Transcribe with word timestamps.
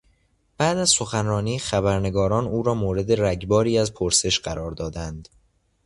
بعد 0.57 0.77
از 0.77 0.89
سخنرانی، 0.89 1.59
خبرنگاران 1.59 2.45
او 2.45 2.63
را 2.63 2.73
مورد 2.73 3.11
رگباری 3.21 3.77
از 3.77 3.93
پرسش 3.93 4.39
قرار 4.39 4.71
دادند. 4.71 5.29